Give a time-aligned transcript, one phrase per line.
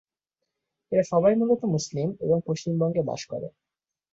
[0.91, 3.47] এরা সবাই মূলত মুসলিম এবং পশ্চিমবঙ্গে বাস করে।